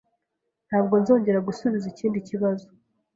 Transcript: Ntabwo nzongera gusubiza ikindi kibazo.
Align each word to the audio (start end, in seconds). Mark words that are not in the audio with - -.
Ntabwo 0.67 0.93
nzongera 1.01 1.45
gusubiza 1.47 1.85
ikindi 1.93 2.19
kibazo. 2.27 2.67